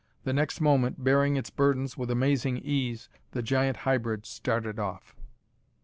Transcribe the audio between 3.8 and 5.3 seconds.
hybrid started off.